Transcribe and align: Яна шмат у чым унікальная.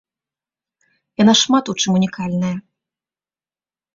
Яна 1.23 1.33
шмат 1.41 1.63
у 1.73 1.77
чым 1.83 1.91
унікальная. 1.99 2.53